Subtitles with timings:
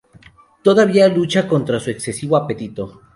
[0.63, 3.03] Todavía lucha contra su excesivo apetito.